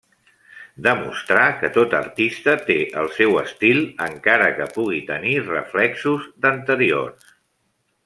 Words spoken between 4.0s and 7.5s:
encara que pugui tenir reflexos d'anteriors.